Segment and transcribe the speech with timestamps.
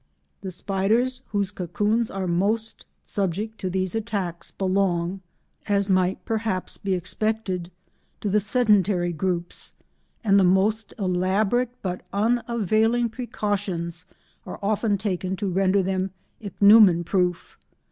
[0.41, 5.21] The spiders whose cocoons are most subject to these attacks belong,
[5.67, 7.69] as might perhaps be expected,
[8.21, 9.73] to the sedentary groups,
[10.23, 14.05] and the most elaborate but unavailing precautions
[14.43, 16.09] are often taken to render them
[16.41, 17.59] Ichneumon proof.